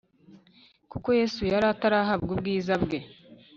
[0.91, 2.99] kuko Yesu yari atarahabwa ubwiza bwe